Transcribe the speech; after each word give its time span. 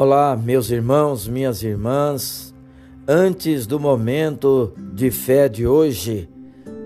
Olá, 0.00 0.36
meus 0.36 0.70
irmãos, 0.70 1.26
minhas 1.26 1.60
irmãs. 1.64 2.54
Antes 3.04 3.66
do 3.66 3.80
momento 3.80 4.72
de 4.94 5.10
fé 5.10 5.48
de 5.48 5.66
hoje, 5.66 6.30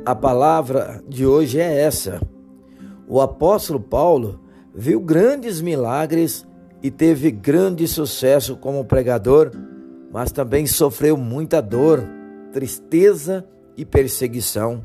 a 0.02 0.14
palavra 0.14 1.04
de 1.06 1.26
hoje 1.26 1.60
é 1.60 1.82
essa. 1.82 2.22
O 3.06 3.20
apóstolo 3.20 3.78
Paulo 3.78 4.40
viu 4.74 4.98
grandes 4.98 5.60
milagres 5.60 6.48
e 6.82 6.90
teve 6.90 7.30
grande 7.30 7.86
sucesso 7.86 8.56
como 8.56 8.82
pregador, 8.86 9.50
mas 10.10 10.32
também 10.32 10.66
sofreu 10.66 11.14
muita 11.14 11.60
dor, 11.60 12.02
tristeza 12.50 13.46
e 13.76 13.84
perseguição. 13.84 14.80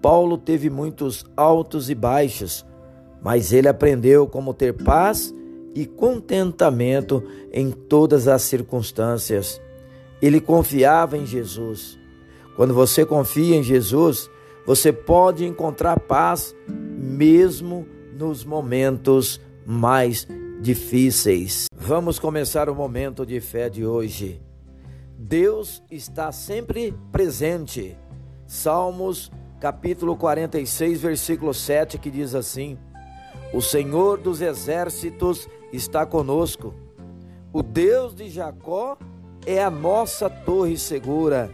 Paulo 0.00 0.38
teve 0.38 0.70
muitos 0.70 1.26
altos 1.36 1.90
e 1.90 1.94
baixos, 1.94 2.64
mas 3.22 3.52
ele 3.52 3.68
aprendeu 3.68 4.26
como 4.26 4.54
ter 4.54 4.72
paz 4.72 5.30
e 5.74 5.86
contentamento 5.86 7.22
em 7.52 7.70
todas 7.70 8.28
as 8.28 8.42
circunstâncias. 8.42 9.60
Ele 10.20 10.40
confiava 10.40 11.16
em 11.16 11.24
Jesus. 11.24 11.98
Quando 12.56 12.74
você 12.74 13.06
confia 13.06 13.56
em 13.56 13.62
Jesus, 13.62 14.30
você 14.66 14.92
pode 14.92 15.44
encontrar 15.44 15.98
paz 16.00 16.54
mesmo 16.68 17.86
nos 18.16 18.44
momentos 18.44 19.40
mais 19.64 20.26
difíceis. 20.60 21.66
Vamos 21.74 22.18
começar 22.18 22.68
o 22.68 22.74
momento 22.74 23.24
de 23.24 23.40
fé 23.40 23.68
de 23.68 23.86
hoje. 23.86 24.40
Deus 25.18 25.82
está 25.90 26.30
sempre 26.32 26.94
presente. 27.10 27.96
Salmos 28.46 29.30
capítulo 29.60 30.16
46, 30.16 31.00
versículo 31.00 31.54
7, 31.54 31.98
que 31.98 32.10
diz 32.10 32.34
assim: 32.34 32.78
O 33.52 33.60
Senhor 33.62 34.18
dos 34.18 34.40
exércitos 34.40 35.48
está 35.72 36.04
conosco. 36.04 36.74
O 37.52 37.62
Deus 37.62 38.14
de 38.14 38.28
Jacó 38.28 38.96
é 39.46 39.62
a 39.62 39.70
nossa 39.70 40.28
torre 40.28 40.76
segura. 40.76 41.50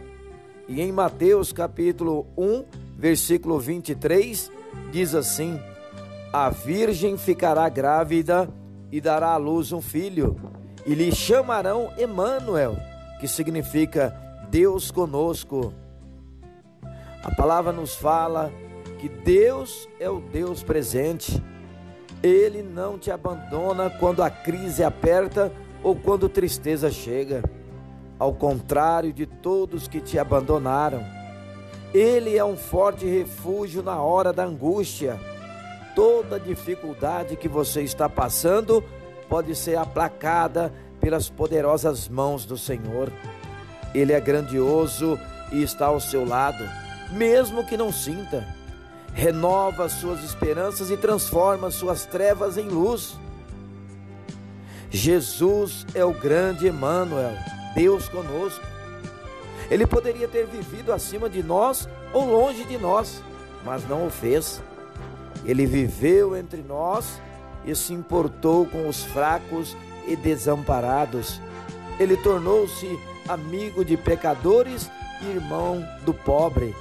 E 0.67 0.81
em 0.81 0.91
Mateus 0.91 1.51
capítulo 1.53 2.27
1, 2.37 2.65
versículo 2.97 3.59
23, 3.59 4.51
diz 4.91 5.15
assim: 5.15 5.59
A 6.33 6.49
virgem 6.49 7.17
ficará 7.17 7.67
grávida 7.69 8.49
e 8.91 8.99
dará 8.99 9.31
à 9.31 9.37
luz 9.37 9.71
um 9.71 9.81
filho, 9.81 10.35
e 10.85 10.93
lhe 10.93 11.13
chamarão 11.13 11.91
Emanuel, 11.97 12.77
que 13.19 13.27
significa 13.27 14.15
Deus 14.49 14.91
conosco. 14.91 15.73
A 17.23 17.33
palavra 17.35 17.71
nos 17.71 17.95
fala 17.95 18.51
que 18.99 19.09
Deus 19.09 19.87
é 19.99 20.09
o 20.09 20.19
Deus 20.19 20.63
presente 20.63 21.41
ele 22.27 22.61
não 22.61 22.97
te 22.97 23.09
abandona 23.09 23.89
quando 23.89 24.21
a 24.21 24.29
crise 24.29 24.83
aperta 24.83 25.51
ou 25.81 25.95
quando 25.95 26.27
tristeza 26.27 26.91
chega. 26.91 27.41
Ao 28.19 28.33
contrário 28.33 29.13
de 29.13 29.25
todos 29.25 29.87
que 29.87 30.01
te 30.01 30.19
abandonaram, 30.19 31.03
Ele 31.93 32.37
é 32.37 32.43
um 32.43 32.57
forte 32.57 33.05
refúgio 33.05 33.81
na 33.81 34.01
hora 34.01 34.33
da 34.33 34.43
angústia. 34.43 35.19
Toda 35.95 36.39
dificuldade 36.39 37.35
que 37.35 37.47
você 37.47 37.81
está 37.81 38.09
passando 38.09 38.83
pode 39.29 39.55
ser 39.55 39.77
aplacada 39.77 40.73
pelas 40.99 41.29
poderosas 41.29 42.09
mãos 42.09 42.45
do 42.45 42.57
Senhor. 42.57 43.11
Ele 43.93 44.11
é 44.11 44.19
grandioso 44.19 45.17
e 45.51 45.63
está 45.63 45.85
ao 45.85 45.99
seu 45.99 46.25
lado, 46.27 46.63
mesmo 47.11 47.63
que 47.63 47.77
não 47.77 47.91
sinta 47.91 48.56
renova 49.17 49.89
suas 49.89 50.23
esperanças 50.23 50.91
e 50.91 50.95
transforma 50.95 51.71
suas 51.71 52.05
trevas 52.05 52.55
em 52.55 52.69
luz. 52.69 53.17
Jesus 54.91 55.87
é 55.95 56.05
o 56.05 56.13
grande 56.13 56.67
Emmanuel, 56.67 57.33
Deus 57.73 58.07
conosco. 58.07 58.63
Ele 59.71 59.87
poderia 59.87 60.27
ter 60.27 60.45
vivido 60.45 60.93
acima 60.93 61.27
de 61.27 61.41
nós 61.41 61.89
ou 62.13 62.29
longe 62.29 62.63
de 62.65 62.77
nós, 62.77 63.23
mas 63.65 63.89
não 63.89 64.05
o 64.05 64.11
fez. 64.11 64.61
Ele 65.43 65.65
viveu 65.65 66.37
entre 66.37 66.61
nós 66.61 67.19
e 67.65 67.75
se 67.75 67.93
importou 67.93 68.67
com 68.67 68.87
os 68.87 69.03
fracos 69.03 69.75
e 70.07 70.15
desamparados. 70.15 71.41
Ele 71.99 72.15
tornou-se 72.17 72.87
amigo 73.27 73.83
de 73.83 73.97
pecadores 73.97 74.91
e 75.23 75.25
irmão 75.25 75.83
do 76.05 76.13
pobre. 76.13 76.75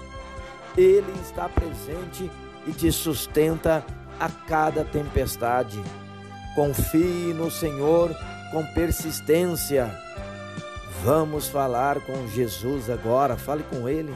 Ele 0.76 1.12
está 1.22 1.48
presente 1.48 2.30
e 2.66 2.72
te 2.72 2.92
sustenta 2.92 3.84
a 4.20 4.28
cada 4.28 4.84
tempestade. 4.84 5.80
Confie 6.54 7.32
no 7.32 7.50
Senhor 7.50 8.14
com 8.50 8.64
persistência. 8.74 9.90
Vamos 11.02 11.48
falar 11.48 12.00
com 12.00 12.26
Jesus 12.28 12.90
agora, 12.90 13.36
fale 13.36 13.62
com 13.64 13.88
Ele. 13.88 14.14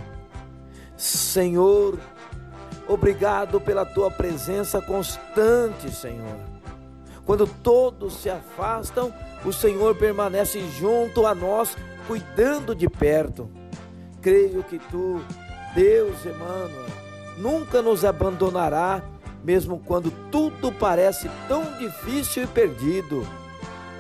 Senhor, 0.96 1.98
obrigado 2.86 3.60
pela 3.60 3.86
tua 3.86 4.10
presença 4.10 4.82
constante, 4.82 5.90
Senhor. 5.90 6.36
Quando 7.24 7.46
todos 7.46 8.14
se 8.16 8.28
afastam, 8.28 9.14
o 9.44 9.52
Senhor 9.52 9.94
permanece 9.94 10.60
junto 10.78 11.26
a 11.26 11.34
nós, 11.34 11.76
cuidando 12.06 12.74
de 12.74 12.88
perto. 12.88 13.48
Creio 14.20 14.62
que 14.62 14.78
tu 14.78 15.22
Deus, 15.74 16.24
Emmanuel, 16.24 16.86
nunca 17.38 17.80
nos 17.80 18.04
abandonará, 18.04 19.02
mesmo 19.44 19.80
quando 19.84 20.10
tudo 20.30 20.72
parece 20.72 21.30
tão 21.48 21.64
difícil 21.78 22.44
e 22.44 22.46
perdido. 22.46 23.26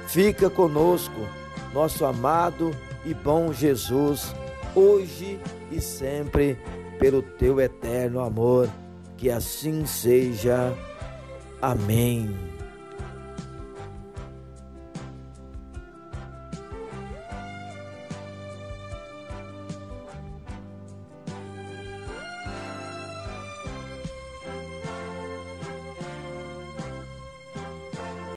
Fica 0.06 0.50
conosco, 0.50 1.28
nosso 1.72 2.04
amado 2.04 2.72
e 3.04 3.14
bom 3.14 3.52
Jesus, 3.52 4.34
hoje 4.74 5.38
e 5.70 5.80
sempre, 5.80 6.58
pelo 6.98 7.22
teu 7.22 7.60
eterno 7.60 8.20
amor. 8.20 8.68
Que 9.16 9.30
assim 9.30 9.86
seja. 9.86 10.74
Amém. 11.60 12.34